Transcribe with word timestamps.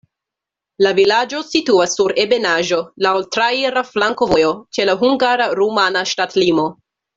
La 0.85 0.93
vilaĝo 0.99 1.41
situas 1.49 1.93
sur 1.99 2.13
ebenaĵo, 2.23 2.79
laŭ 3.07 3.13
traira 3.37 3.85
flankovojo, 3.91 4.57
ĉe 4.79 4.89
la 4.91 4.99
hungara-rumana 5.05 6.05
ŝtatlimo. 6.15 6.69